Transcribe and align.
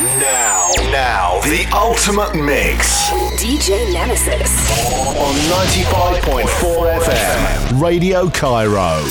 Now, 0.00 0.70
now, 0.90 1.40
the 1.42 1.66
ultimate 1.74 2.34
mix. 2.34 3.10
DJ 3.36 3.92
Nemesis. 3.92 4.50
On 5.18 5.34
95.4 5.68 7.00
FM. 7.00 7.80
Radio 7.82 8.30
Cairo. 8.30 9.02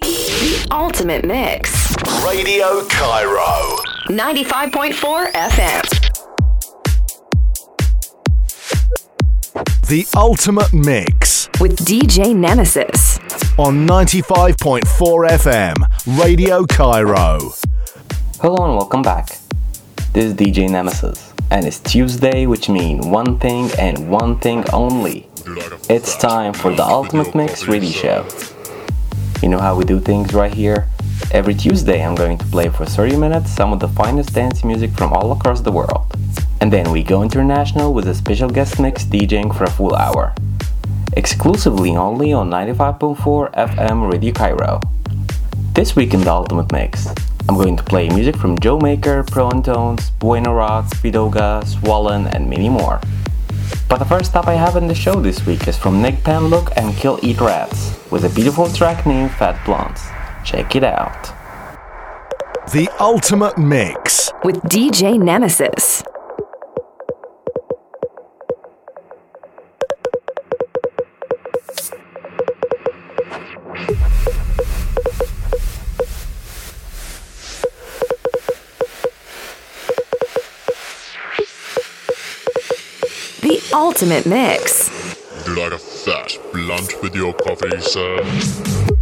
The 0.00 0.66
ultimate 0.70 1.26
mix. 1.26 1.94
Radio 2.24 2.86
Cairo. 2.88 3.76
95.4 4.08 5.32
FM. 5.32 5.82
The 9.88 10.06
ultimate 10.16 10.72
mix. 10.72 11.48
With 11.60 11.76
DJ 11.84 12.34
Nemesis. 12.34 13.18
On 13.58 13.86
95.4 13.86 15.28
FM. 15.28 15.74
Radio 16.18 16.64
Cairo. 16.64 17.52
Hello 18.38 18.66
and 18.66 18.76
welcome 18.76 19.00
back. 19.00 19.28
This 20.12 20.26
is 20.26 20.34
DJ 20.34 20.68
Nemesis, 20.68 21.32
and 21.50 21.64
it's 21.64 21.80
Tuesday, 21.80 22.44
which 22.44 22.68
means 22.68 23.06
one 23.06 23.38
thing 23.38 23.70
and 23.78 24.10
one 24.10 24.38
thing 24.38 24.62
only. 24.74 25.26
It's 25.88 26.18
time 26.18 26.52
for 26.52 26.70
the 26.74 26.84
Ultimate 26.84 27.34
Mix 27.34 27.66
Radio 27.66 27.90
Show. 27.90 28.28
You 29.42 29.48
know 29.48 29.58
how 29.58 29.74
we 29.74 29.84
do 29.84 29.98
things 29.98 30.34
right 30.34 30.52
here? 30.52 30.86
Every 31.30 31.54
Tuesday, 31.54 32.04
I'm 32.04 32.14
going 32.14 32.36
to 32.36 32.44
play 32.44 32.68
for 32.68 32.84
30 32.84 33.16
minutes 33.16 33.50
some 33.50 33.72
of 33.72 33.80
the 33.80 33.88
finest 33.88 34.34
dance 34.34 34.62
music 34.64 34.90
from 34.90 35.14
all 35.14 35.32
across 35.32 35.62
the 35.62 35.72
world. 35.72 36.04
And 36.60 36.70
then 36.70 36.92
we 36.92 37.02
go 37.02 37.22
international 37.22 37.94
with 37.94 38.06
a 38.06 38.14
special 38.14 38.50
guest 38.50 38.78
mix 38.78 39.04
DJing 39.04 39.56
for 39.56 39.64
a 39.64 39.70
full 39.70 39.94
hour. 39.94 40.34
Exclusively 41.14 41.96
only 41.96 42.34
on 42.34 42.50
95.4 42.50 43.54
FM 43.54 44.12
Radio 44.12 44.34
Cairo. 44.34 44.80
This 45.72 45.96
week 45.96 46.12
in 46.12 46.20
the 46.20 46.30
Ultimate 46.30 46.70
Mix, 46.70 47.08
I'm 47.48 47.54
going 47.54 47.76
to 47.76 47.82
play 47.84 48.08
music 48.08 48.36
from 48.36 48.58
Joe 48.58 48.78
Maker, 48.80 49.22
Pro 49.22 49.48
and 49.50 49.64
Tones, 49.64 50.10
Bueno 50.18 50.52
Rock, 50.52 50.86
Vidoga, 50.96 51.64
Swollen, 51.64 52.26
and 52.26 52.50
many 52.50 52.68
more. 52.68 53.00
But 53.88 53.98
the 53.98 54.04
first 54.04 54.30
stop 54.30 54.48
I 54.48 54.54
have 54.54 54.74
in 54.74 54.88
the 54.88 54.94
show 54.94 55.20
this 55.20 55.46
week 55.46 55.68
is 55.68 55.76
from 55.78 56.02
Nick 56.02 56.16
Penlook 56.16 56.72
and 56.76 56.96
Kill 56.96 57.20
Eat 57.22 57.40
Rats, 57.40 57.96
with 58.10 58.24
a 58.24 58.34
beautiful 58.34 58.68
track 58.68 59.06
named 59.06 59.30
Fat 59.30 59.64
Blunts. 59.64 60.08
Check 60.44 60.74
it 60.74 60.82
out. 60.82 61.32
The 62.72 62.88
Ultimate 62.98 63.58
Mix. 63.58 64.32
With 64.42 64.56
DJ 64.62 65.16
Nemesis. 65.16 66.02
Ultimate 83.96 84.26
mix. 84.26 84.90
You 85.46 85.54
like 85.56 85.72
a 85.72 85.78
fat 85.78 86.38
blunt 86.52 87.02
with 87.02 87.14
your 87.14 87.32
coffee, 87.32 87.80
sir? 87.80 88.95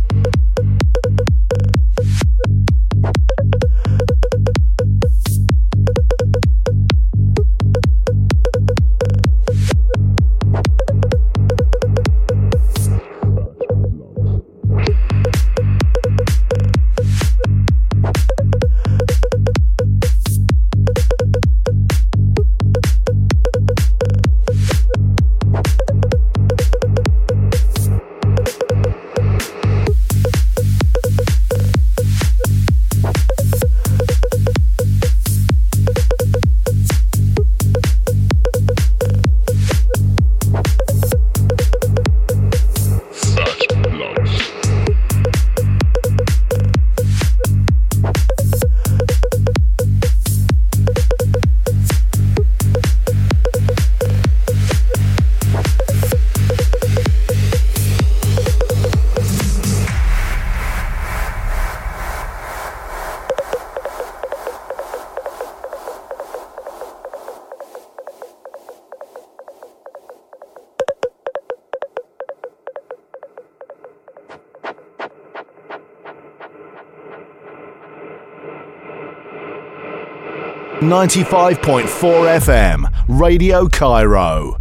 Ninety-five 80.88 81.62
point 81.62 81.88
four 81.88 82.26
FM, 82.26 82.84
Radio 83.08 83.66
Cairo. 83.68 84.56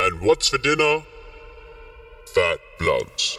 And 0.00 0.20
what's 0.22 0.48
for 0.48 0.56
dinner? 0.56 1.02
Fat 2.34 2.58
bloods. 2.78 3.38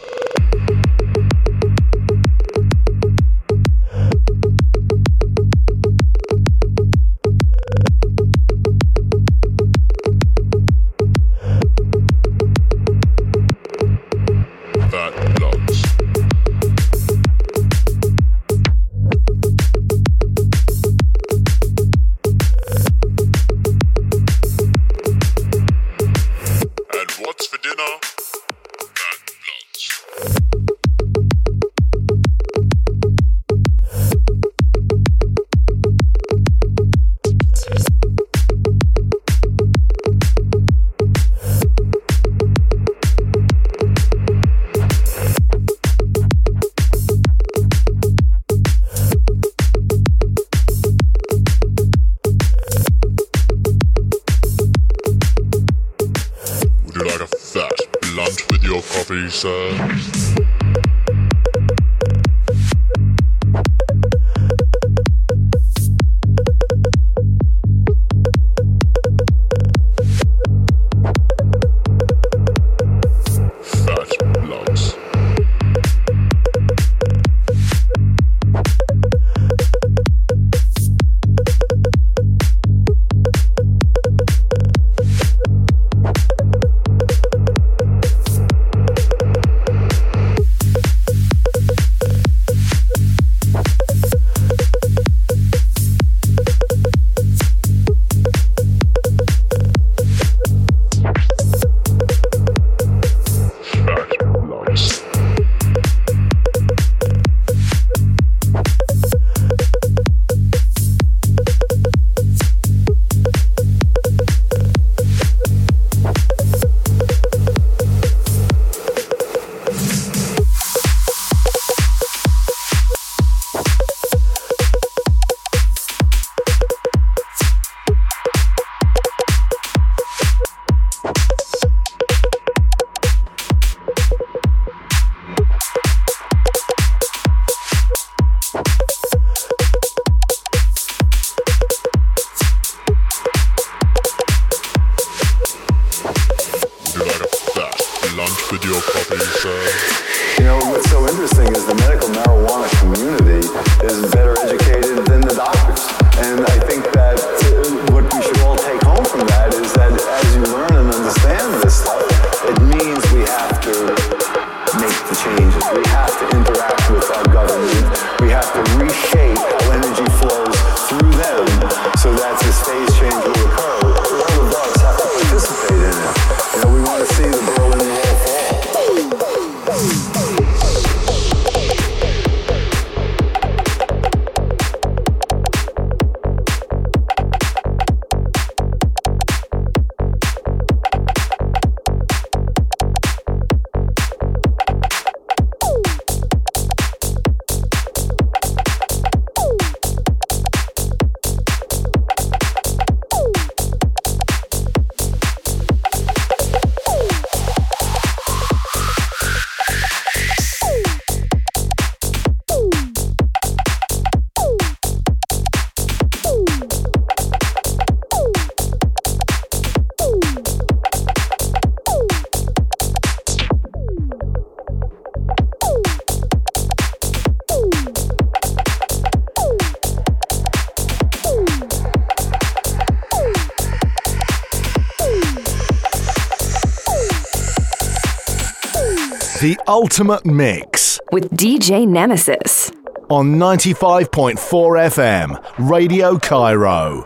ultimate 239.84 240.24
mix 240.24 240.98
with 241.12 241.28
DJ 241.32 241.86
Nemesis 241.86 242.70
on 243.10 243.34
95.4 243.34 244.34
FM, 244.38 245.68
Radio 245.68 246.18
Cairo. 246.18 247.04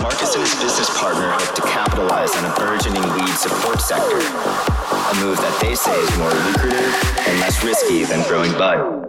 Marcus 0.00 0.34
and 0.34 0.42
his 0.42 0.54
business 0.60 0.90
partner 0.98 1.30
hope 1.30 1.54
to 1.54 1.62
capitalize 1.62 2.34
on 2.34 2.46
a 2.46 2.54
burgeoning 2.56 3.02
weed 3.14 3.34
support 3.36 3.80
sector, 3.80 4.16
a 4.16 5.14
move 5.22 5.36
that 5.38 5.56
they 5.62 5.76
say 5.76 5.96
is 5.96 6.18
more 6.18 6.30
lucrative 6.30 7.11
less 7.40 7.64
risky 7.64 8.04
than 8.04 8.26
growing 8.28 8.52
bud. 8.52 9.01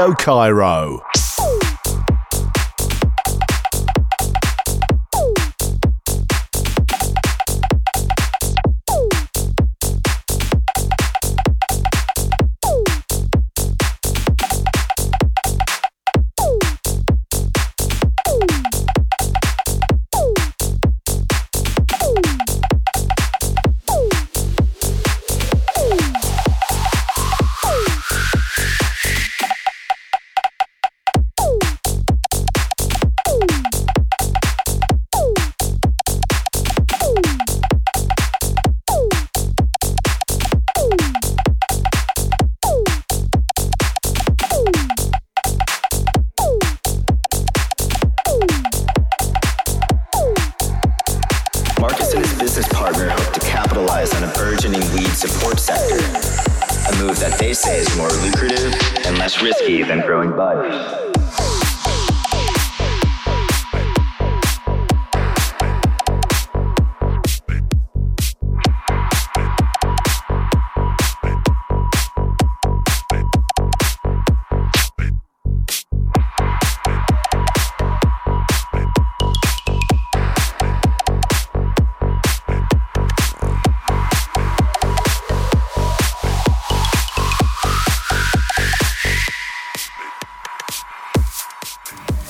Radio 0.00 0.14
Cairo. 0.14 1.09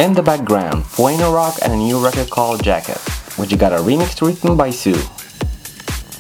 In 0.00 0.14
the 0.14 0.23
background, 0.23 0.85
Fueno 0.85 1.30
Rock 1.30 1.59
and 1.61 1.75
a 1.75 1.76
new 1.76 2.02
record 2.02 2.30
called 2.30 2.64
Jacket, 2.64 2.97
which 3.37 3.59
got 3.59 3.75
a 3.75 3.76
remix 3.76 4.26
written 4.26 4.57
by 4.57 4.71
Sue. 4.71 4.97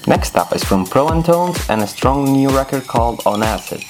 Next 0.06 0.36
up 0.36 0.54
is 0.54 0.62
from 0.62 0.84
Pro 0.84 1.08
and 1.08 1.24
Tones 1.24 1.56
and 1.70 1.80
a 1.80 1.86
strong 1.86 2.30
new 2.30 2.50
record 2.50 2.86
called 2.86 3.22
On 3.24 3.42
Acid. 3.42 3.82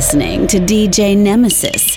Listening 0.00 0.46
to 0.46 0.56
DJ 0.56 1.14
Nemesis 1.14 1.89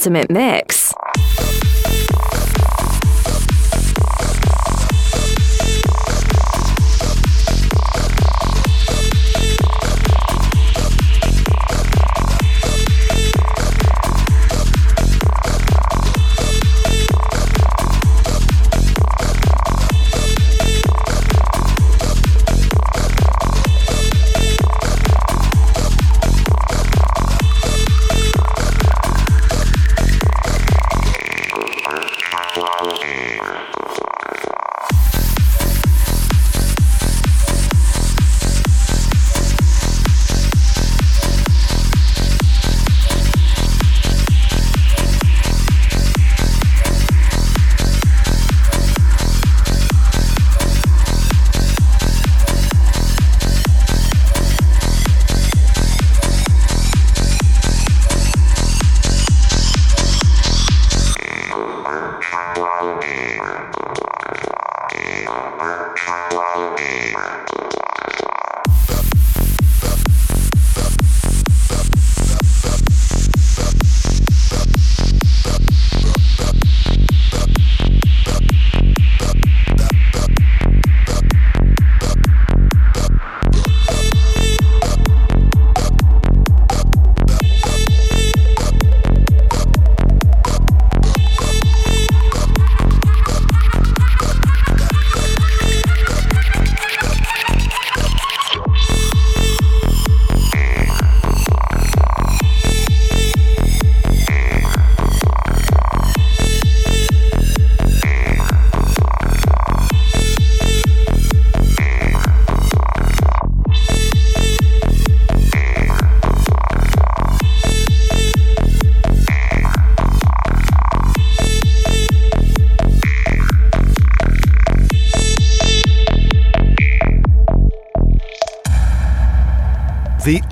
ultimate 0.00 0.30
mix. 0.30 0.79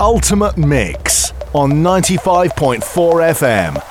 Ultimate 0.09 0.57
Mix 0.57 1.35
on 1.53 1.71
95.4 1.71 2.81
FM. 2.81 3.88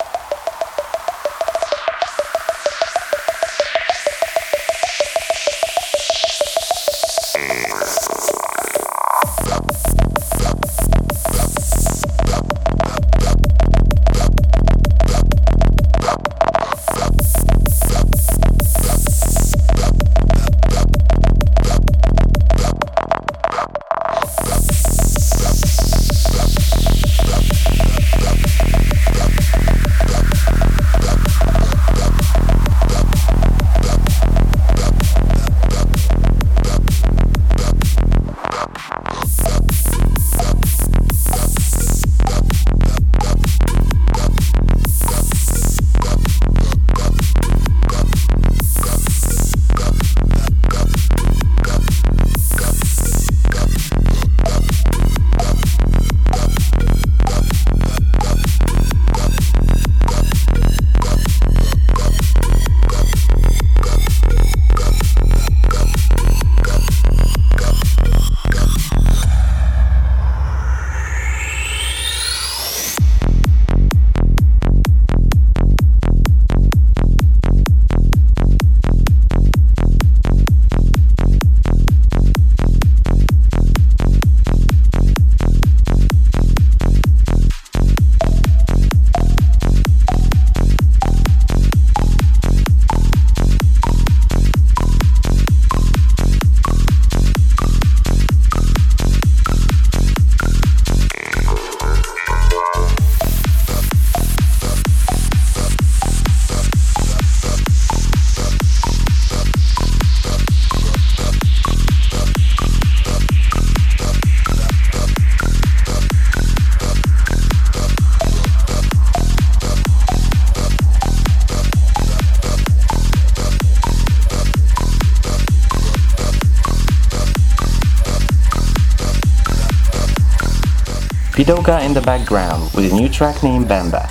Vidoga 131.48 131.82
in 131.86 131.94
the 131.94 132.02
background 132.02 132.70
with 132.74 132.92
a 132.92 132.94
new 132.94 133.08
track 133.08 133.42
named 133.42 133.68
Bamba. 133.68 134.04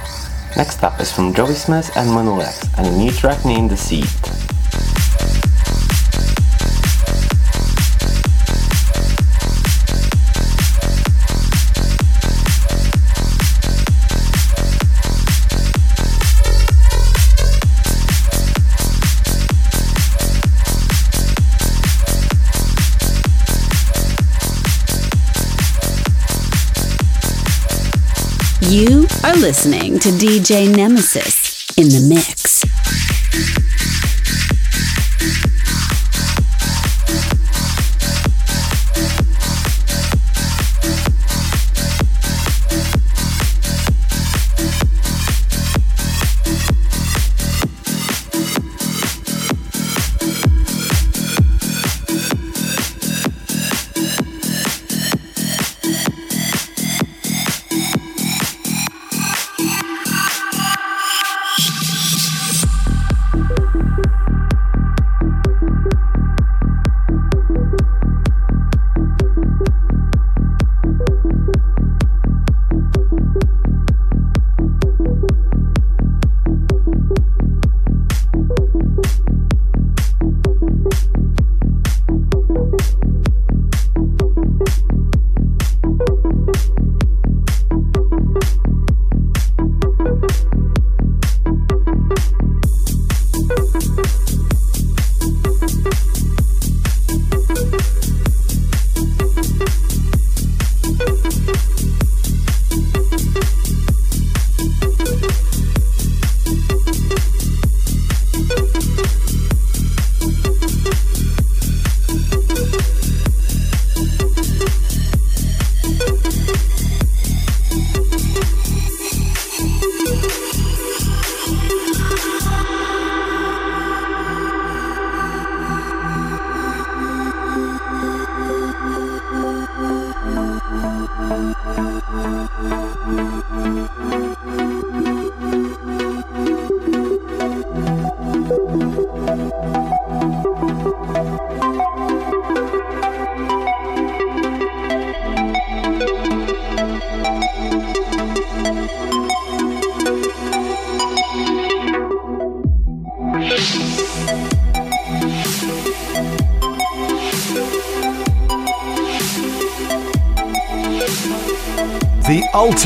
Next 0.57 0.83
up 0.83 0.99
is 1.03 1.13
from 1.13 1.35
Joey 1.35 1.53
Smith 1.53 1.95
and 1.95 2.09
Monolex 2.09 2.67
and 2.79 2.87
a 2.87 2.97
new 2.97 3.11
track 3.11 3.45
named 3.45 3.69
The 3.69 3.95
You 3.95 4.05
listening 29.47 29.97
to 29.97 30.09
DJ 30.09 30.75
Nemesis 30.75 31.71
in 31.77 31.89
the 31.89 32.05
mix. 32.13 32.76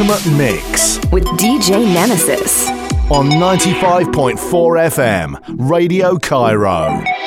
Ultimate 0.01 0.35
Mix 0.39 0.99
with 1.13 1.25
DJ 1.37 1.85
Nemesis 1.93 2.71
on 3.11 3.29
95.4 3.29 4.39
FM, 4.39 5.69
Radio 5.71 6.17
Cairo. 6.17 7.20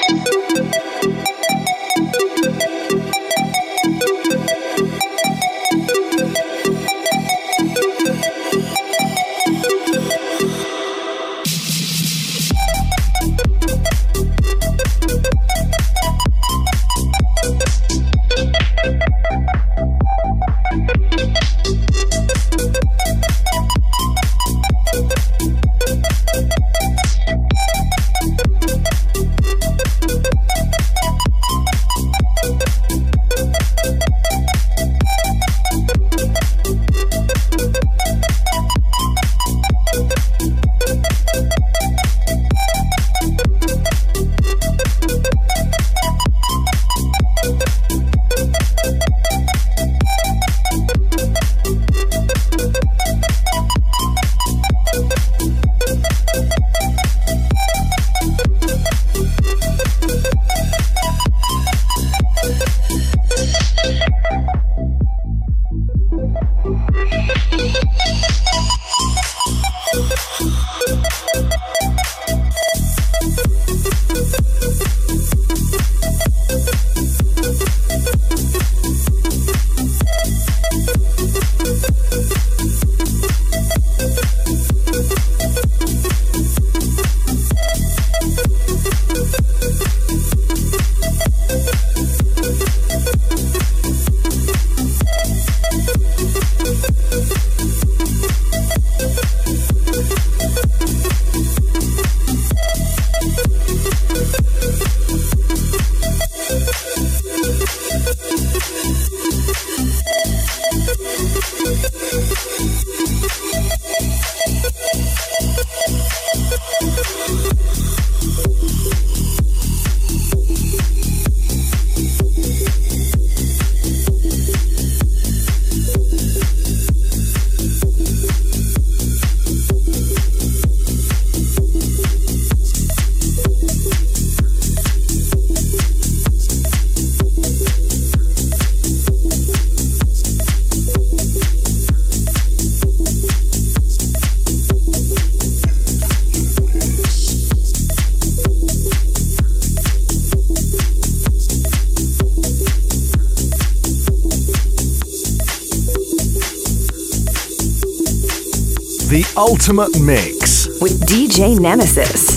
Ultimate 159.54 160.02
Mix. 160.02 160.68
with 160.82 161.00
DJ 161.02 161.60
Nemesis. 161.60 162.33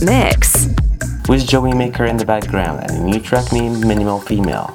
Ultimate 0.00 0.32
Mix. 0.32 0.66
with 1.28 1.46
Joey 1.46 1.74
Maker 1.74 2.06
in 2.06 2.16
the 2.16 2.24
background 2.24 2.80
and 2.80 2.90
a 2.90 3.00
new 3.02 3.20
track 3.20 3.52
named 3.52 3.84
Minimal 3.86 4.20
Female, 4.20 4.74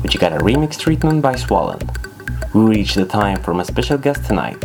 which 0.00 0.14
you 0.14 0.20
got 0.20 0.32
a 0.32 0.38
remix 0.38 0.78
treatment 0.78 1.22
by 1.22 1.34
Swollen. 1.34 1.80
We 2.54 2.60
reached 2.62 2.94
the 2.94 3.04
time 3.04 3.42
for 3.42 3.52
my 3.52 3.64
special 3.64 3.98
guest 3.98 4.24
tonight. 4.26 4.60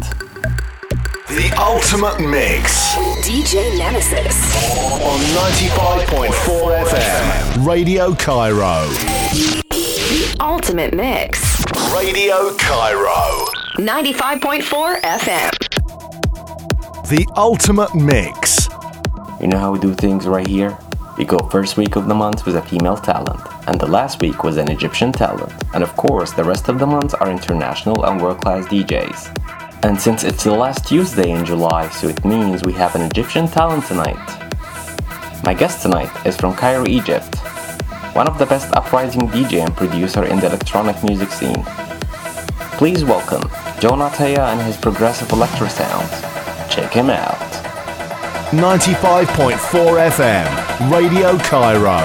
The 1.27 1.51
Ultimate 1.59 2.19
Mix. 2.19 2.93
DJ 3.25 3.77
Nemesis. 3.79 4.35
On 5.01 5.19
95.4 5.19 6.85
FM. 6.85 7.65
Radio 7.65 8.13
Cairo. 8.13 8.87
The 9.71 10.37
Ultimate 10.39 10.93
Mix. 10.93 11.63
Radio 11.93 12.55
Cairo. 12.57 13.45
95.4 13.77 15.01
FM. 15.01 15.51
The 17.09 17.25
Ultimate 17.35 17.93
Mix. 17.95 18.44
You 19.45 19.51
know 19.51 19.59
how 19.59 19.73
we 19.73 19.77
do 19.77 19.93
things 19.93 20.25
right 20.25 20.47
here? 20.47 20.75
We 21.19 21.23
go 21.23 21.37
first 21.37 21.77
week 21.77 21.95
of 21.97 22.07
the 22.07 22.15
month 22.15 22.47
with 22.47 22.55
a 22.55 22.63
female 22.63 22.97
talent, 22.97 23.39
and 23.67 23.79
the 23.79 23.85
last 23.85 24.19
week 24.19 24.43
was 24.43 24.57
an 24.57 24.71
Egyptian 24.71 25.11
talent, 25.11 25.53
and 25.75 25.83
of 25.83 25.95
course 25.95 26.31
the 26.31 26.43
rest 26.43 26.67
of 26.67 26.79
the 26.79 26.87
months 26.87 27.13
are 27.13 27.29
international 27.29 28.05
and 28.05 28.19
world-class 28.19 28.65
DJs. 28.65 29.85
And 29.85 30.01
since 30.01 30.23
it's 30.23 30.45
the 30.45 30.51
last 30.51 30.87
Tuesday 30.87 31.29
in 31.29 31.45
July, 31.45 31.89
so 31.89 32.07
it 32.07 32.25
means 32.25 32.63
we 32.63 32.73
have 32.73 32.95
an 32.95 33.03
Egyptian 33.03 33.47
talent 33.47 33.85
tonight. 33.85 34.17
My 35.43 35.53
guest 35.53 35.83
tonight 35.83 36.09
is 36.25 36.35
from 36.35 36.55
Cairo, 36.55 36.87
Egypt, 36.87 37.35
one 38.15 38.27
of 38.27 38.39
the 38.39 38.47
best 38.47 38.73
uprising 38.73 39.27
DJ 39.27 39.63
and 39.63 39.77
producer 39.77 40.25
in 40.25 40.39
the 40.39 40.47
electronic 40.47 41.03
music 41.03 41.29
scene. 41.29 41.63
Please 42.79 43.05
welcome 43.05 43.43
John 43.79 43.99
Ataya 43.99 44.51
and 44.53 44.61
his 44.63 44.75
progressive 44.75 45.31
electro 45.31 45.67
sounds. 45.67 46.09
Check 46.73 46.93
him 46.93 47.11
out. 47.11 47.44
95.4 48.55 50.11
FM. 50.11 50.89
Radio 50.89 51.37
Cairo. 51.39 51.99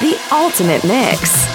The 0.00 0.18
Ultimate 0.30 0.84
Mix. 0.84 1.45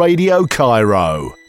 Radio 0.00 0.46
Cairo. 0.46 1.39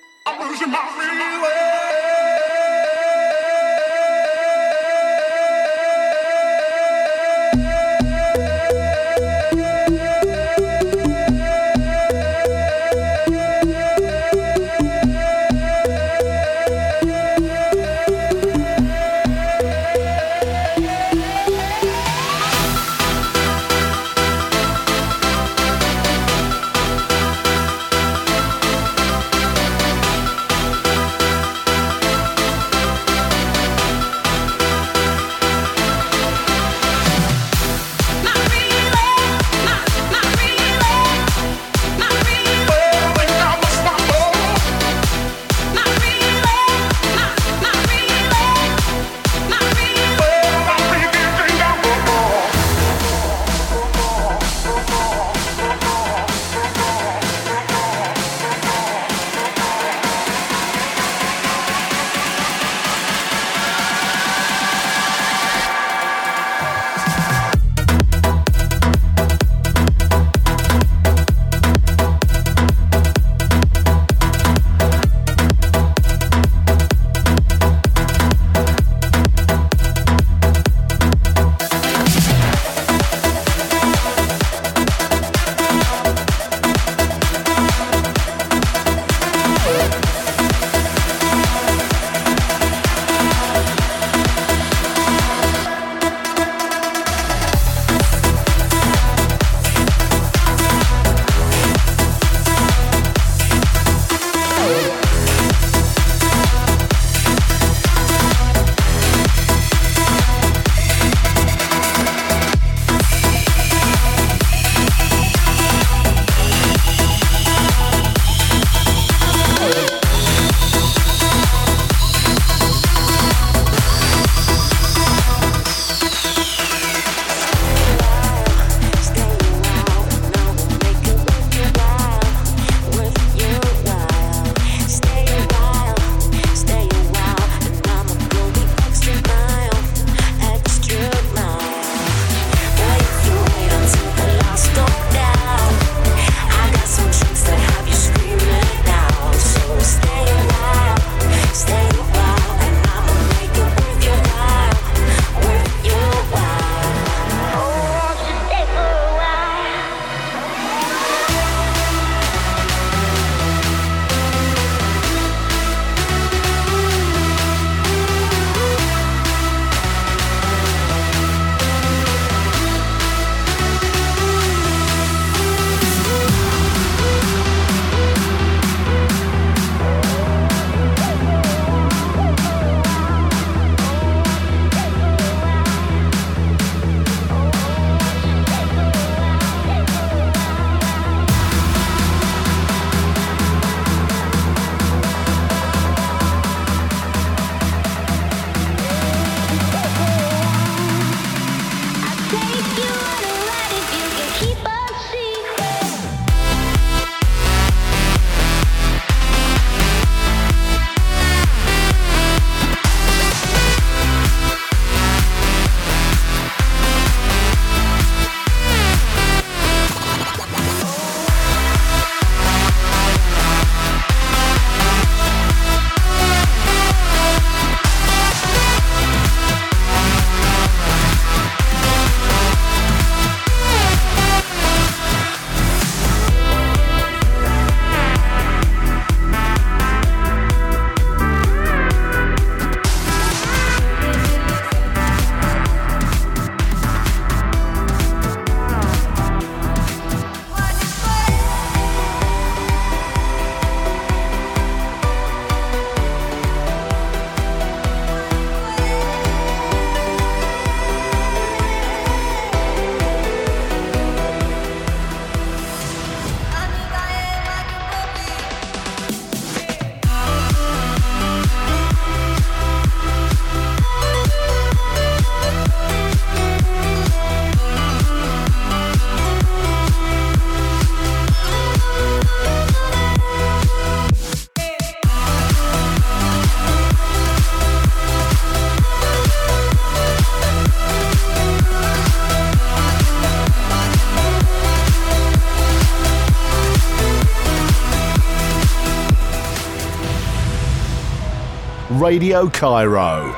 Radio 302.11 302.49
Cairo. 302.49 303.30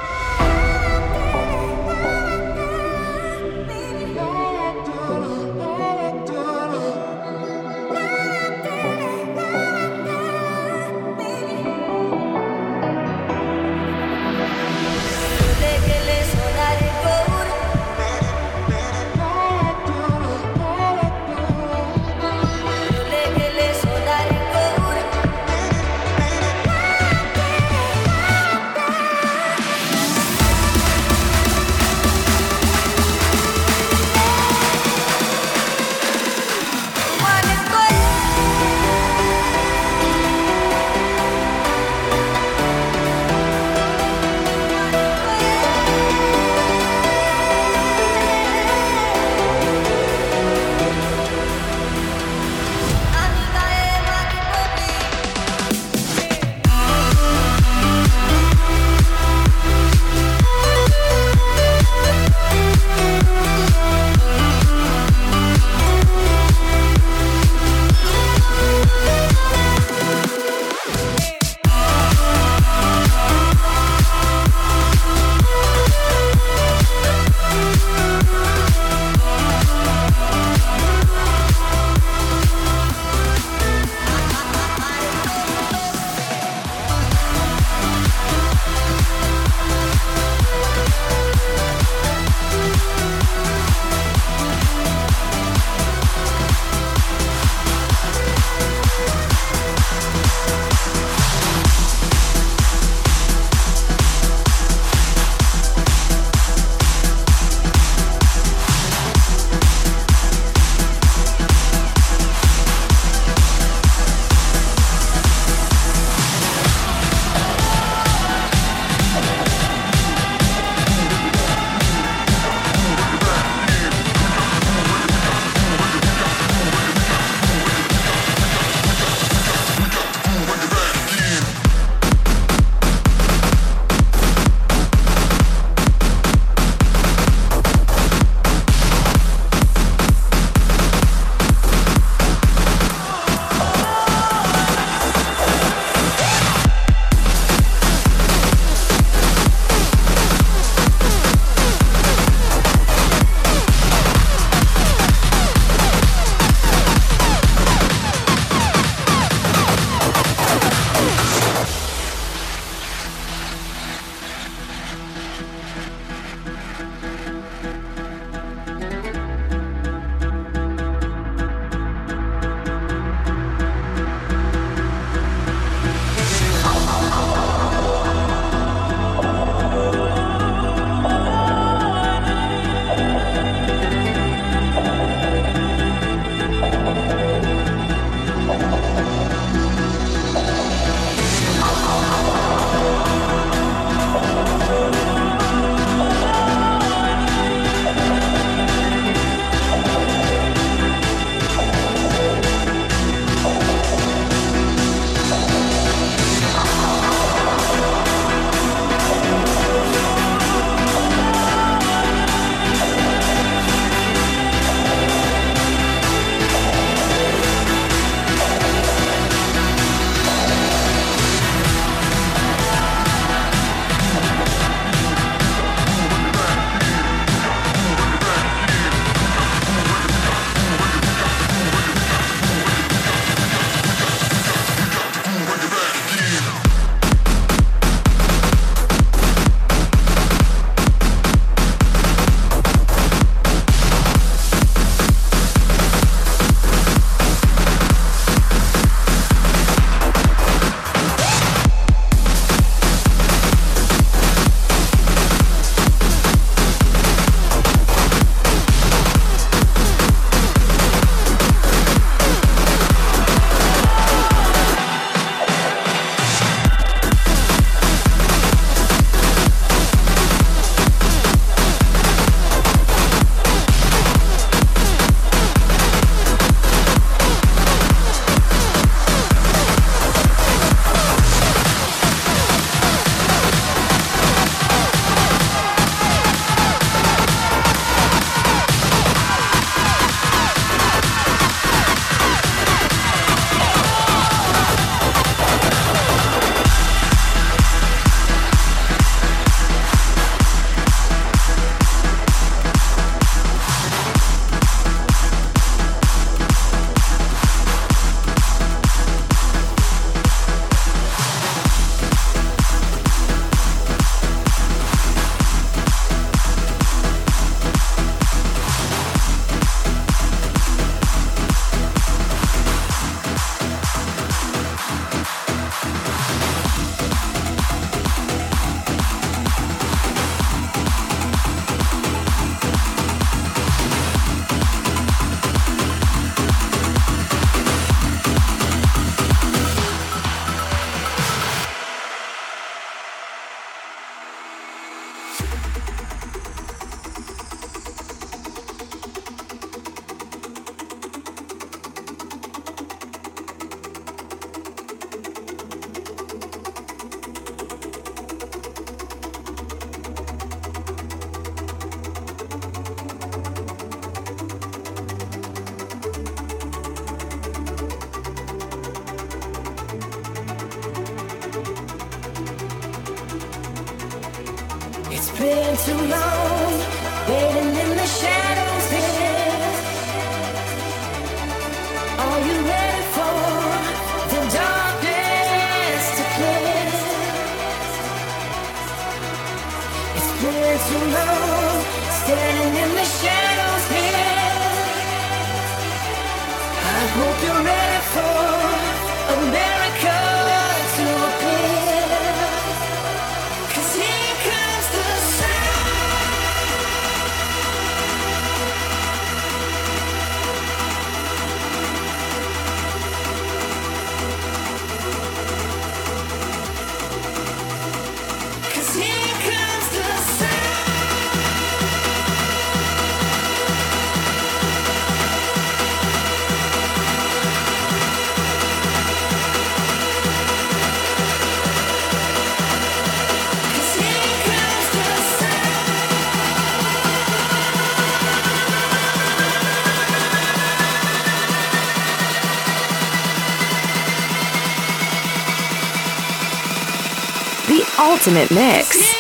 Ultimate 448.26 448.52
mix. 448.52 449.13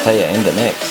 Ataya 0.00 0.34
in 0.34 0.42
the 0.44 0.52
mix. 0.52 0.89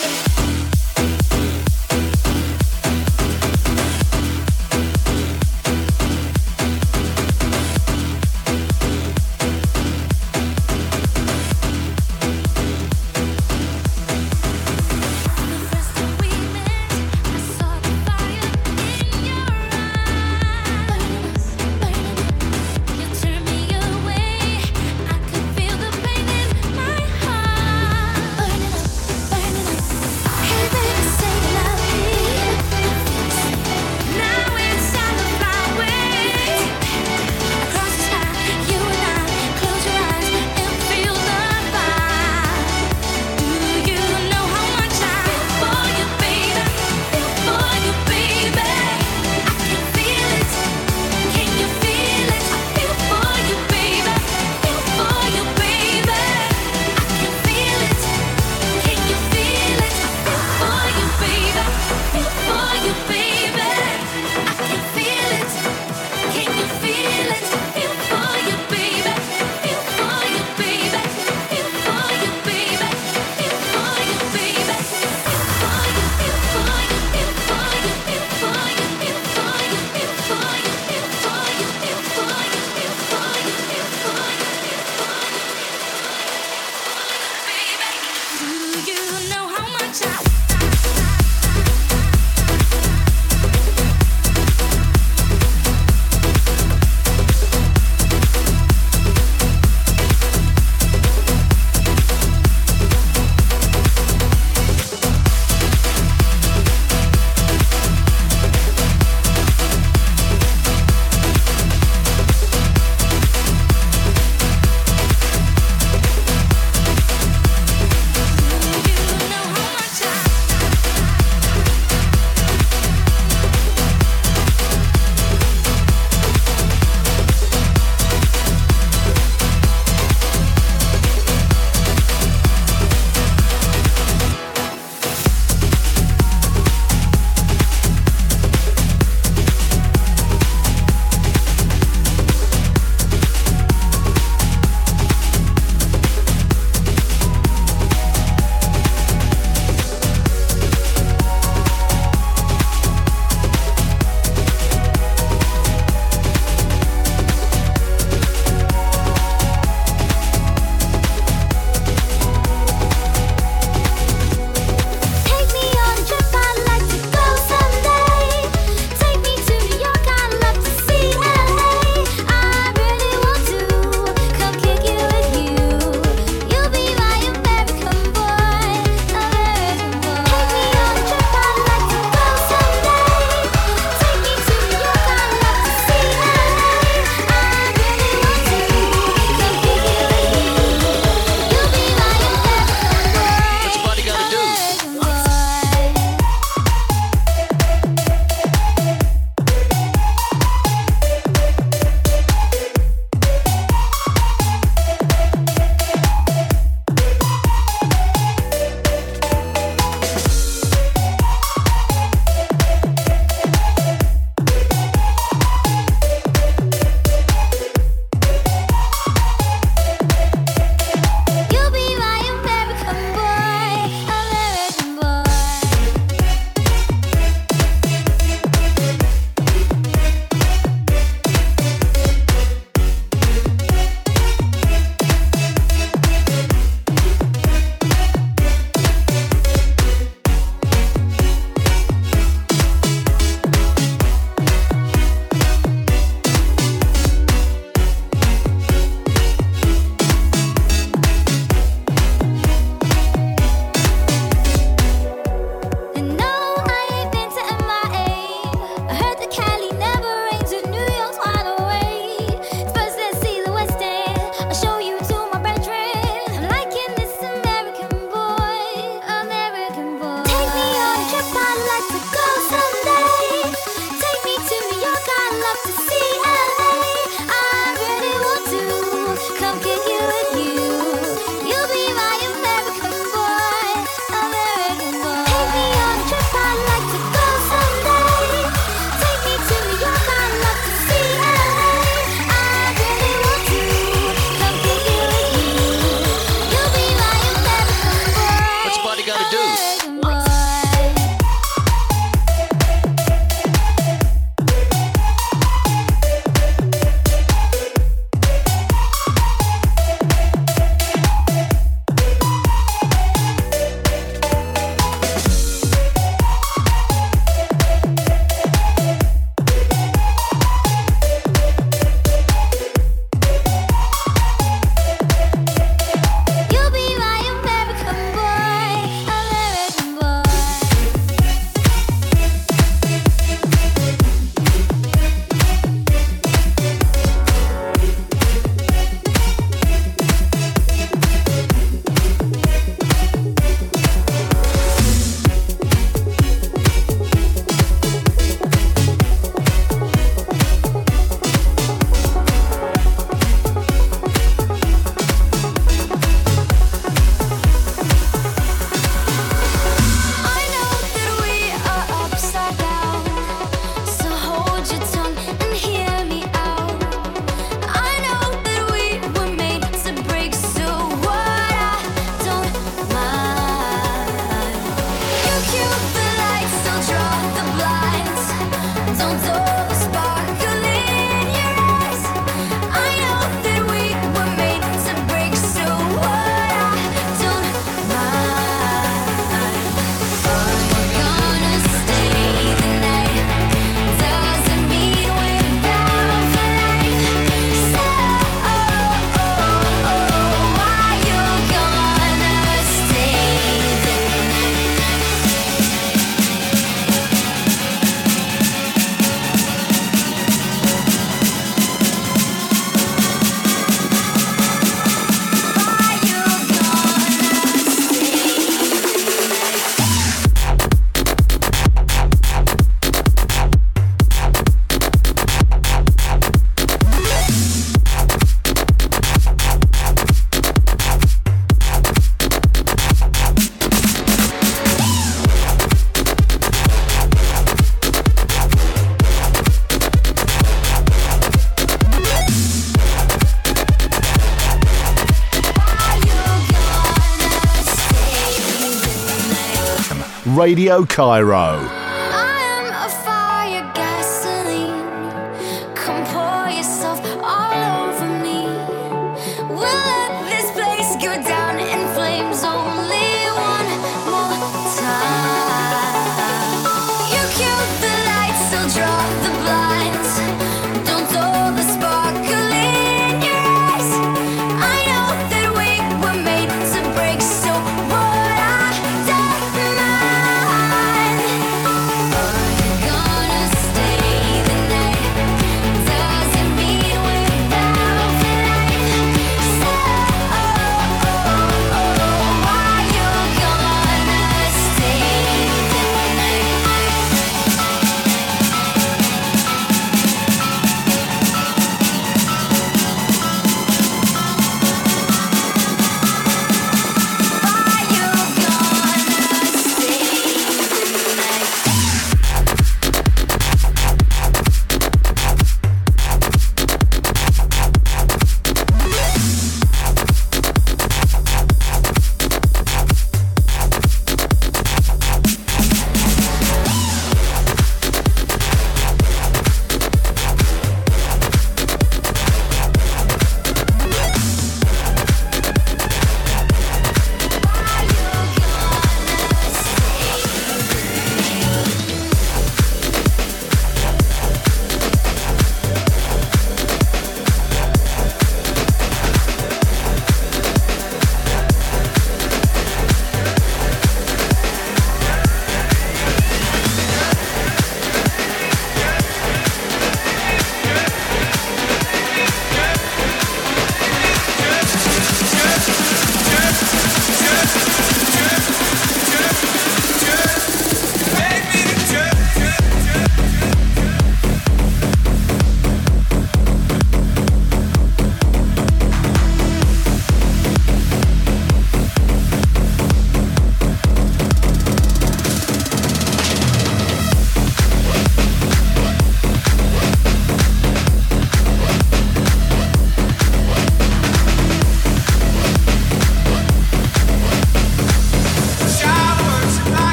Radio 450.50 450.84
Cairo. 450.84 451.78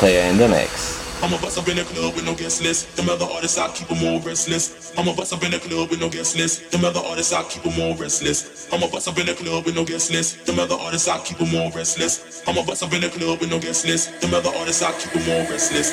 Jonathan 0.00 0.30
in 0.30 0.38
the 0.38 0.48
mix. 0.48 1.22
I'm 1.22 1.32
a 1.32 1.38
bust 1.38 1.58
up 1.58 1.68
in 1.68 1.76
the 1.76 1.82
club 1.82 2.14
with 2.14 2.24
no 2.24 2.34
guest 2.34 2.62
list. 2.62 2.96
Them 2.96 3.08
other 3.08 3.24
artists, 3.24 3.58
I 3.58 3.68
keep 3.72 3.88
them 3.88 4.06
all 4.06 4.20
restless. 4.20 4.92
I'm 4.96 5.08
a 5.08 5.12
bust 5.12 5.32
up 5.32 5.42
in 5.42 5.50
the 5.50 5.58
club 5.58 5.90
with 5.90 5.98
no 5.98 6.08
guest 6.08 6.36
list. 6.36 6.70
Them 6.70 6.84
other 6.84 7.00
artists, 7.00 7.32
I 7.32 7.42
keep 7.42 7.64
them 7.64 7.80
all 7.80 7.96
restless. 7.96 8.68
I'm 8.72 8.82
a 8.82 8.88
bust 8.88 9.08
up 9.08 9.18
in 9.18 9.26
the 9.26 9.34
club 9.34 9.64
with 9.64 9.74
no 9.74 9.84
guest 9.84 10.12
list. 10.12 10.46
Them 10.46 10.60
other 10.60 10.76
artists, 10.76 11.08
I 11.08 11.18
keep 11.24 11.38
them 11.38 11.54
all 11.56 11.70
restless. 11.72 12.44
I'm 12.46 12.56
a 12.56 12.62
bust 12.62 12.82
up 12.84 12.92
in 12.92 13.00
the 13.00 13.08
club 13.08 13.40
with 13.40 13.50
no 13.50 13.58
guest 13.58 13.86
list. 13.86 14.20
Them 14.20 14.34
other 14.34 14.50
artists, 14.50 14.82
I 14.82 14.92
keep 14.92 15.10
them 15.12 15.28
all 15.34 15.50
restless. 15.50 15.90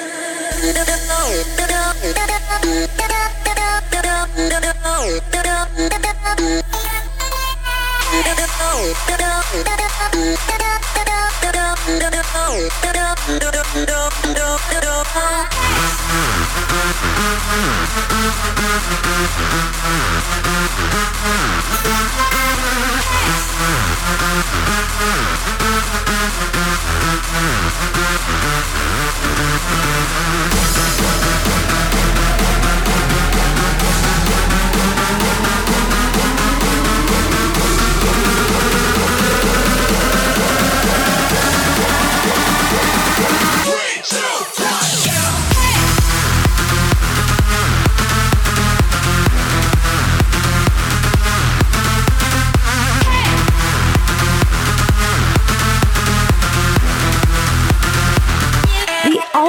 Yeah. 11.77 12.15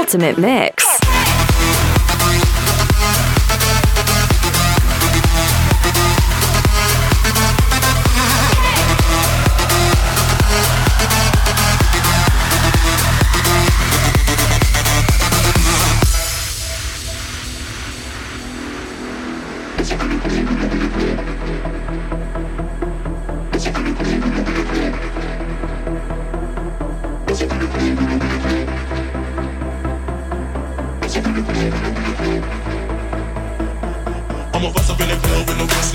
Ultimate 0.07 0.39
mix. 0.39 0.76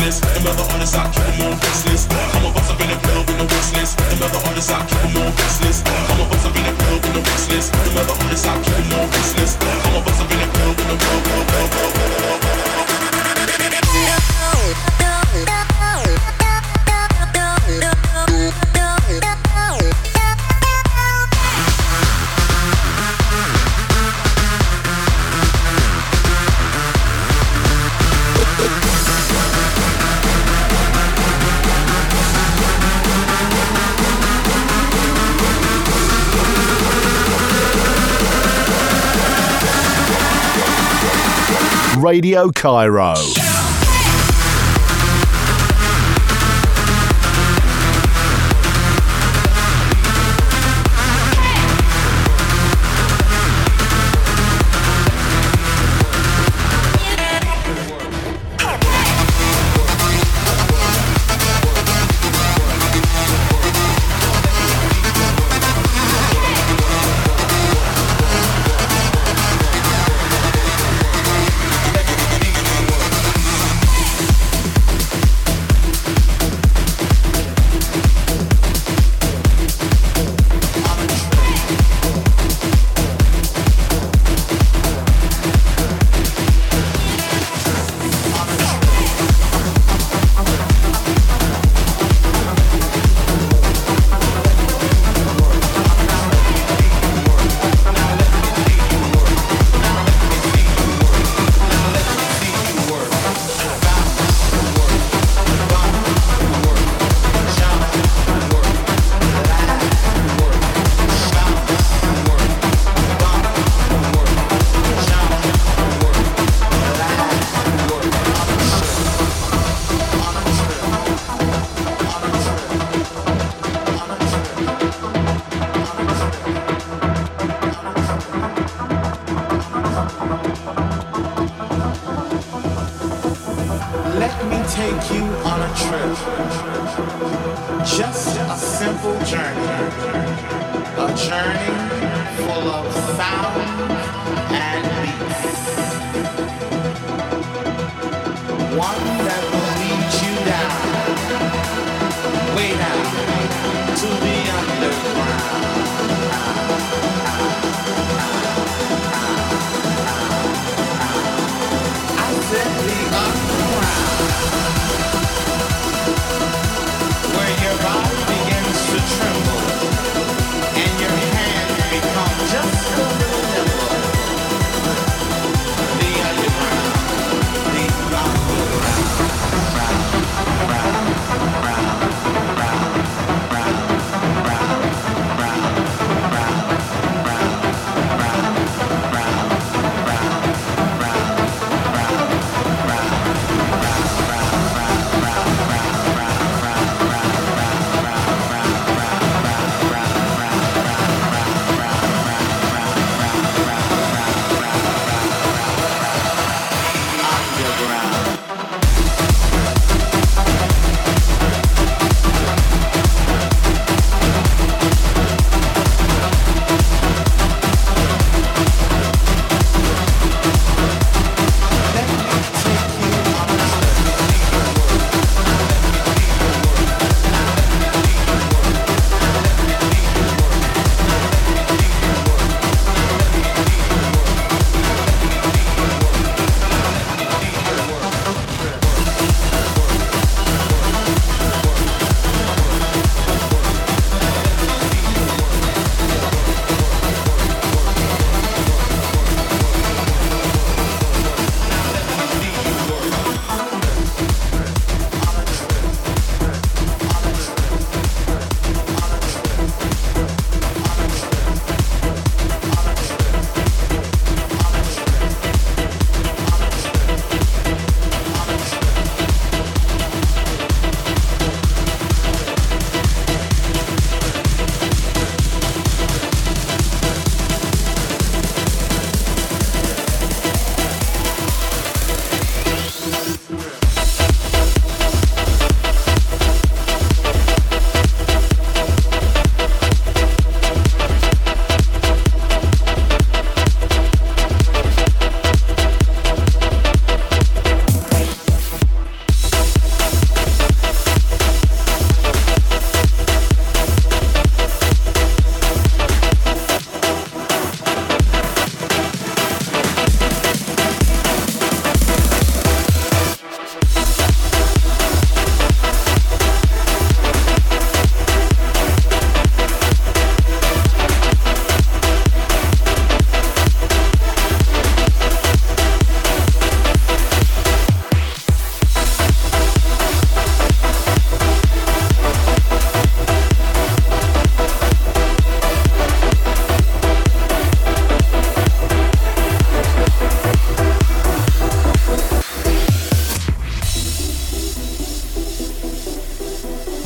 List. 0.02 0.24
Them 0.34 0.48
other 0.48 0.66
I 0.66 1.06
keep 1.14 1.24
them 1.24 1.42
all 1.46 1.56
restless. 1.62 2.08
I'm 2.10 2.46
a 2.46 2.50
bust 2.52 2.72
up 2.72 2.82
in 2.82 2.90
the 2.90 2.98
club 3.06 3.28
no 3.38 3.46
guest 3.46 3.76
list. 3.76 3.98
Them 3.98 4.22
I 4.22 4.82
keep 4.90 5.02
them 5.02 5.18
all 5.18 5.32
restless. 5.38 5.84
I'm 5.86 6.20
a 6.20 6.26
bust 6.30 6.46
up 6.46 6.56
in 6.58 6.64
the 6.66 6.74
club 6.82 7.02
no 7.14 7.22
guest 7.22 7.50
list. 7.50 7.72
Them 7.72 7.98
I 7.98 8.04
keep 8.62 8.76
them 8.76 8.94
all 8.98 9.08
restless. 9.08 9.54
I'm 9.62 9.96
a 9.96 10.02
bust 10.02 10.22
up 10.22 10.32
in 10.32 10.40
the 10.42 10.48
club 10.54 10.78
no 10.78 10.96
club, 10.98 11.22
club, 11.22 11.46
club, 11.48 11.70
club, 11.72 12.02
club, 12.02 12.42
club. 12.42 12.61
Radio 42.12 42.52
Cairo. 42.52 43.51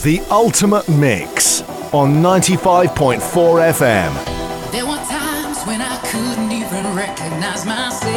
The 0.06 0.22
Ultimate 0.30 0.88
Mix 0.88 1.64
on 1.92 2.22
95.4 2.22 3.18
FM. 3.74 4.14
There 4.72 4.86
were 4.86 5.02
times 5.10 5.64
when 5.64 5.82
I 5.82 5.98
couldn't 6.06 6.52
even 6.52 6.96
recognize 6.96 7.66
myself. 7.66 8.14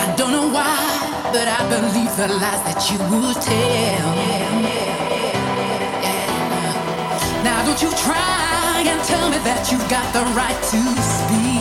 I 0.00 0.14
don't 0.16 0.32
know 0.32 0.48
why, 0.48 1.28
but 1.30 1.46
I 1.46 1.60
believe 1.68 2.16
the 2.16 2.28
lies 2.40 2.62
that 2.64 2.80
you 2.88 2.96
would 3.12 3.36
tell. 3.36 4.14
Now 7.44 7.66
don't 7.66 7.82
you 7.82 7.90
try 8.00 8.82
and 8.86 9.04
tell 9.04 9.28
me 9.28 9.36
that 9.44 9.68
you've 9.70 9.90
got 9.90 10.10
the 10.14 10.24
right 10.32 10.56
to 10.56 10.80
speak. 11.02 11.59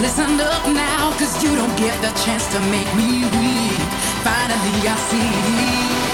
Listen 0.00 0.40
up 0.40 0.66
now, 0.68 1.10
cause 1.18 1.42
you 1.42 1.54
don't 1.56 1.76
get 1.78 2.00
the 2.02 2.12
chance 2.24 2.46
to 2.52 2.60
make 2.70 2.90
me 2.94 3.24
weak. 3.38 3.80
Finally, 4.22 4.88
I 4.88 4.96
see 5.08 6.05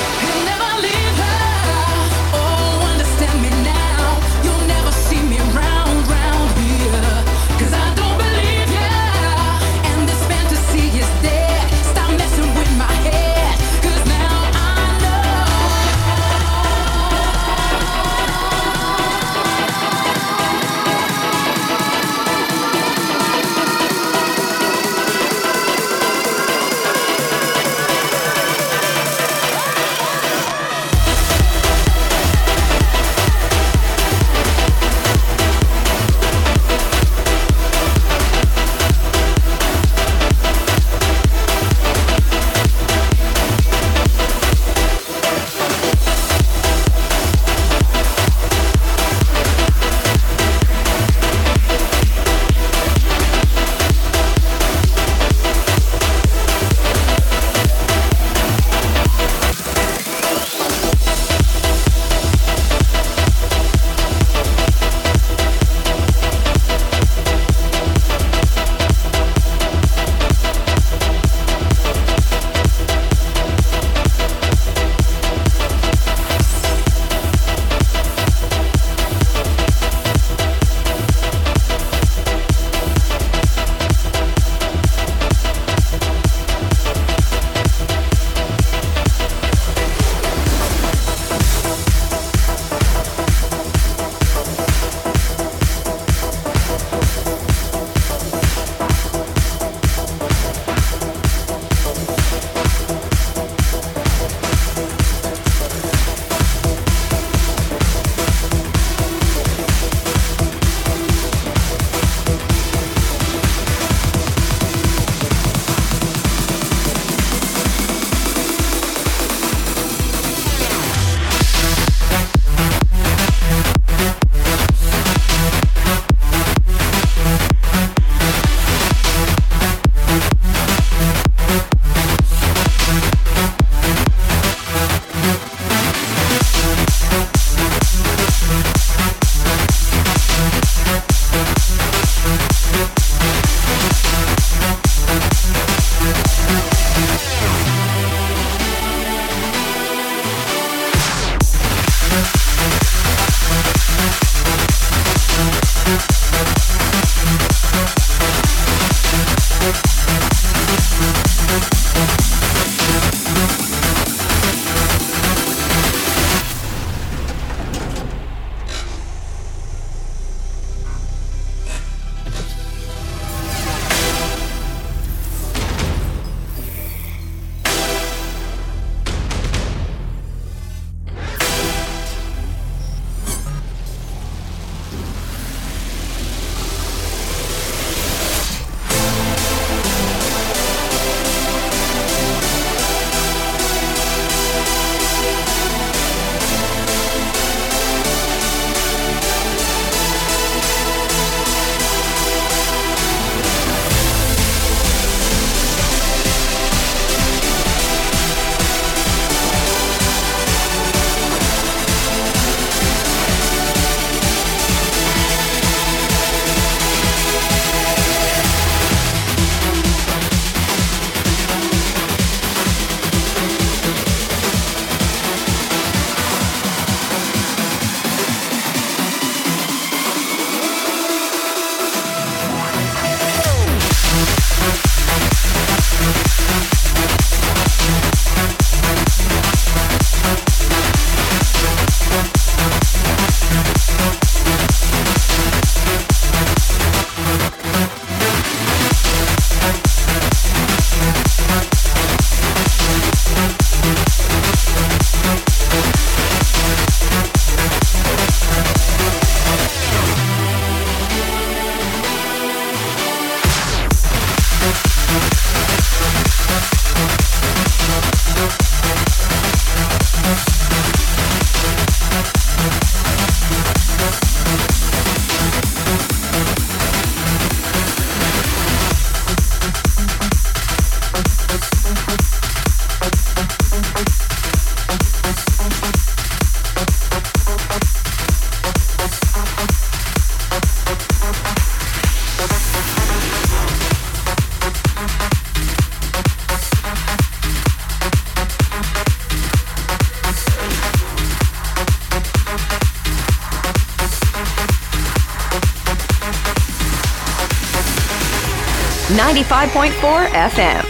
95.4 309.33 310.27
FM. 310.29 310.85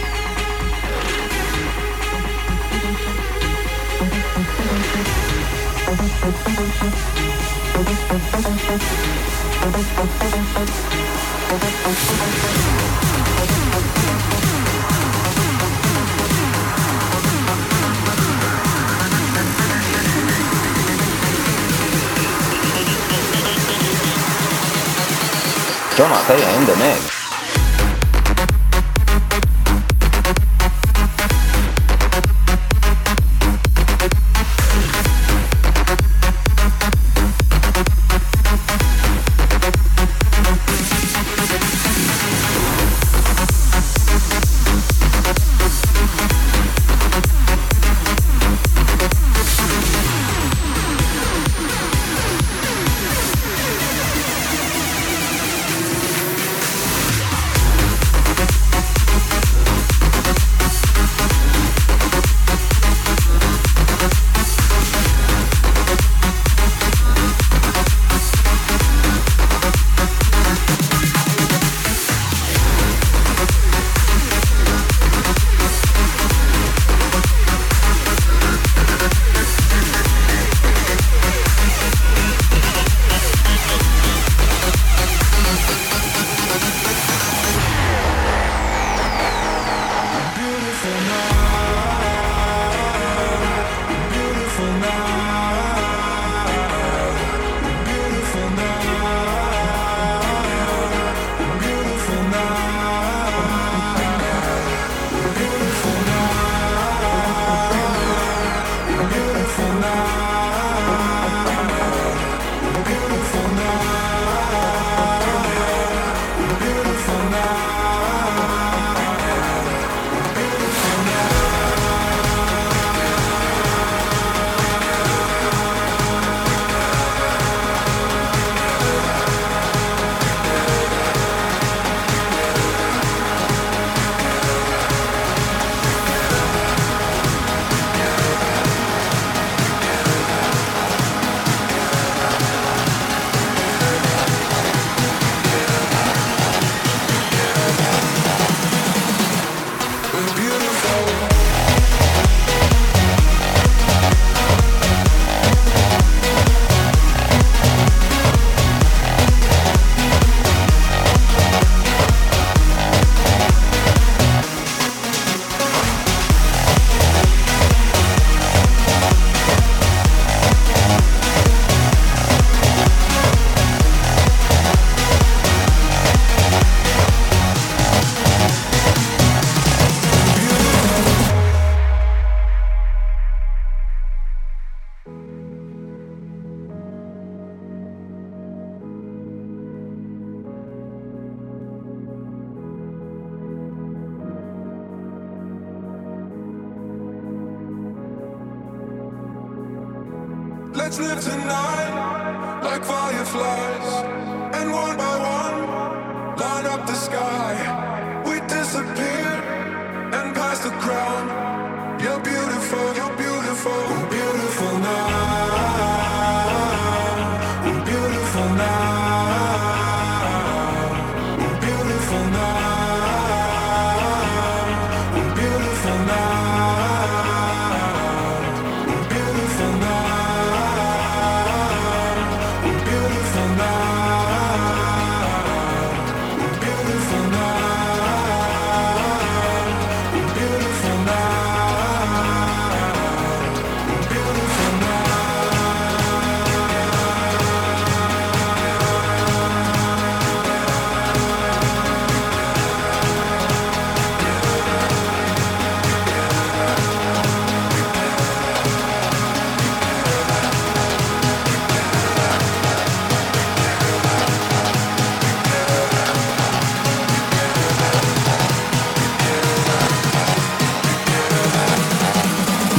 John 25.95 26.11
Arthea 26.11 26.59
in 26.59 26.65
the 26.65 26.75
mix. 26.75 27.22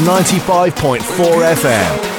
95.4 0.05 1.57
FM. 1.57 2.14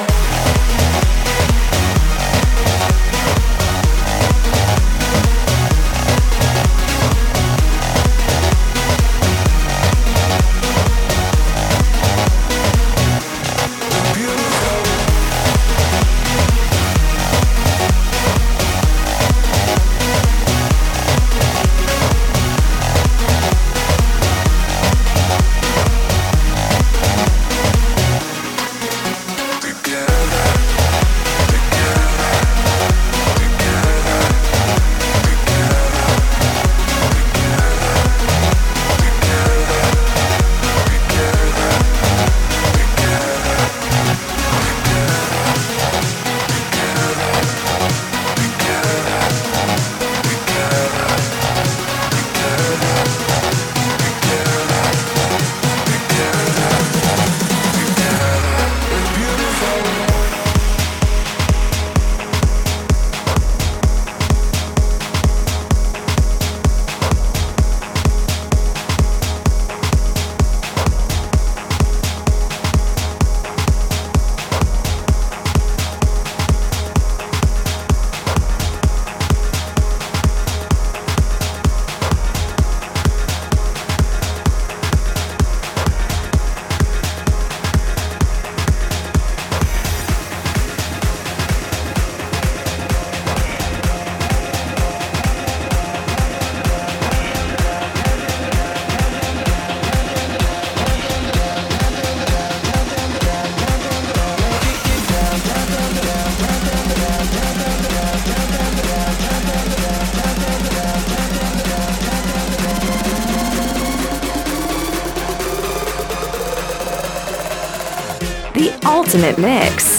Ultimate 119.16 119.38
mix. 119.38 119.95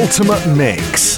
Ultimate 0.00 0.46
mix. 0.46 1.17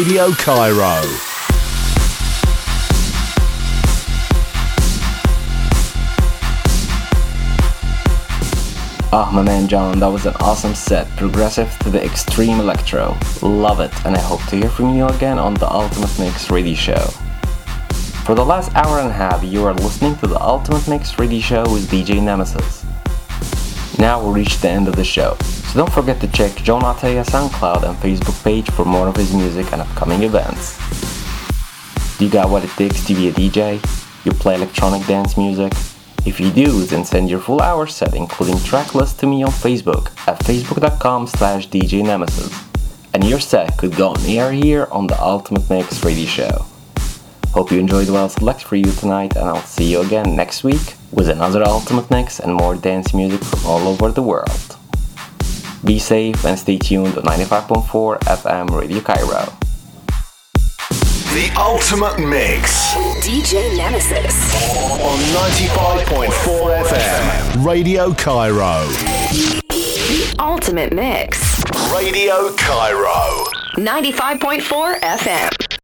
Radio 0.00 0.32
Cairo. 0.32 1.02
Ah, 9.12 9.30
my 9.30 9.42
man 9.42 9.68
John, 9.68 10.00
that 10.00 10.06
was 10.06 10.24
an 10.24 10.32
awesome 10.40 10.74
set, 10.74 11.06
progressive 11.18 11.68
to 11.80 11.90
the 11.90 12.02
extreme 12.02 12.60
electro. 12.60 13.14
Love 13.42 13.80
it, 13.80 13.92
and 14.06 14.16
I 14.16 14.20
hope 14.20 14.42
to 14.46 14.56
hear 14.56 14.70
from 14.70 14.94
you 14.94 15.06
again 15.06 15.38
on 15.38 15.52
the 15.52 15.70
Ultimate 15.70 16.18
Mix 16.18 16.50
Radio 16.50 16.74
Show. 16.74 17.04
For 18.24 18.34
the 18.34 18.44
last 18.44 18.74
hour 18.74 19.00
and 19.00 19.10
a 19.10 19.12
half, 19.12 19.44
you 19.44 19.66
are 19.66 19.74
listening 19.74 20.16
to 20.20 20.26
the 20.26 20.40
Ultimate 20.40 20.88
Mix 20.88 21.18
Radio 21.18 21.40
Show 21.40 21.70
with 21.70 21.90
DJ 21.90 22.22
Nemesis. 22.22 22.86
Now 23.98 24.26
we 24.26 24.32
reach 24.32 24.60
the 24.60 24.70
end 24.70 24.88
of 24.88 24.96
the 24.96 25.04
show, 25.04 25.36
so 25.70 25.78
don't 25.78 25.92
forget 25.92 26.20
to 26.20 26.26
check 26.26 26.56
John 26.56 26.82
Ataya 26.82 27.24
SoundCloud 27.24 27.84
and 27.88 27.96
Facebook 27.98 28.42
page 28.42 28.68
for 28.72 28.84
more 28.84 29.06
of 29.06 29.14
his 29.14 29.32
music 29.32 29.72
and 29.72 29.80
upcoming 29.80 30.24
events. 30.24 30.76
Do 32.18 32.24
you 32.24 32.30
got 32.30 32.50
what 32.50 32.64
it 32.64 32.70
takes 32.70 33.04
to 33.04 33.14
be 33.14 33.28
a 33.28 33.32
DJ? 33.32 33.78
You 34.24 34.32
play 34.32 34.56
electronic 34.56 35.06
dance 35.06 35.36
music? 35.36 35.72
If 36.26 36.40
you 36.40 36.50
do, 36.50 36.82
then 36.86 37.04
send 37.04 37.30
your 37.30 37.38
full 37.38 37.62
hour 37.62 37.86
set 37.86 38.16
including 38.16 38.58
track 38.64 38.96
list 38.96 39.20
to 39.20 39.28
me 39.28 39.44
on 39.44 39.52
Facebook 39.52 40.10
at 40.26 40.40
facebook.com 40.40 41.28
slash 41.28 41.68
DJ 41.68 42.02
Nemesis. 42.04 42.52
And 43.14 43.22
your 43.22 43.38
set 43.38 43.78
could 43.78 43.94
go 43.94 44.08
on 44.08 44.26
air 44.26 44.50
here 44.50 44.88
on 44.90 45.06
the 45.06 45.22
Ultimate 45.22 45.70
Mix 45.70 46.04
Radio 46.04 46.26
Show. 46.26 46.66
Hope 47.52 47.70
you 47.70 47.78
enjoyed 47.78 48.10
what 48.10 48.24
I 48.24 48.26
select 48.26 48.64
for 48.64 48.74
you 48.74 48.90
tonight 48.90 49.36
and 49.36 49.48
I'll 49.48 49.62
see 49.62 49.92
you 49.92 50.00
again 50.00 50.34
next 50.34 50.64
week 50.64 50.96
with 51.12 51.28
another 51.28 51.62
Ultimate 51.62 52.10
Mix 52.10 52.40
and 52.40 52.54
more 52.54 52.74
dance 52.74 53.14
music 53.14 53.44
from 53.44 53.64
all 53.66 53.86
over 53.86 54.10
the 54.10 54.22
world. 54.22 54.69
Be 55.84 55.98
safe 55.98 56.44
and 56.44 56.58
stay 56.58 56.76
tuned 56.78 57.16
on 57.16 57.24
95.4 57.24 58.18
FM 58.20 58.70
Radio 58.78 59.00
Cairo. 59.00 59.44
The 61.32 61.50
Ultimate 61.56 62.18
Mix 62.18 62.92
DJ 63.24 63.76
Nemesis. 63.76 64.34
on 65.00 65.18
95.4 65.54 66.84
FM, 66.84 67.64
Radio 67.64 68.12
Cairo. 68.12 68.86
The 68.88 70.34
Ultimate 70.38 70.92
Mix. 70.92 71.62
Radio 71.94 72.52
Cairo. 72.56 73.44
95.4 73.76 75.00
FM. 75.00 75.69